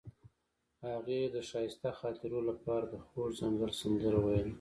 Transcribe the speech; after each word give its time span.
هغې 0.87 1.21
د 1.35 1.37
ښایسته 1.49 1.89
خاطرو 1.99 2.39
لپاره 2.49 2.85
د 2.89 2.95
خوږ 3.05 3.29
ځنګل 3.39 3.71
سندره 3.81 4.17
ویله. 4.23 4.49